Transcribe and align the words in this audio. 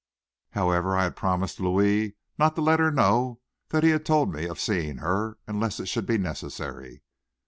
However, 0.53 0.97
I 0.97 1.03
had 1.03 1.15
promised 1.15 1.59
Louis 1.59 2.15
not 2.39 2.55
to 2.55 2.61
let 2.61 2.79
her 2.79 2.89
know 2.89 3.39
that 3.69 3.83
he 3.83 3.91
had 3.91 4.03
told 4.03 4.33
me 4.33 4.45
of 4.47 4.59
seeing 4.59 4.97
her, 4.97 5.37
unless 5.45 5.79
it 5.79 5.85
should 5.87 6.07
be 6.07 6.17
necessary. 6.17 7.03